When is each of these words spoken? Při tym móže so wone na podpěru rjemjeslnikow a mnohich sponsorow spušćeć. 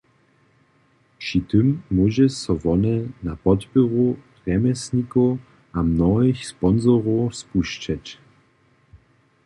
Při 1.19 1.41
tym 1.41 1.67
móže 1.91 2.29
so 2.29 2.53
wone 2.63 3.07
na 3.23 3.35
podpěru 3.35 4.17
rjemjeslnikow 4.45 5.39
a 5.73 5.81
mnohich 5.81 6.45
sponsorow 6.47 7.29
spušćeć. 7.33 8.19